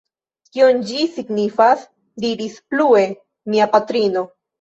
Kion 0.53 0.77
ĝi 0.91 1.03
signifas? 1.17 1.83
diris 2.25 2.57
plue 2.73 3.05
mia 3.53 3.69
patrino. 3.77 4.25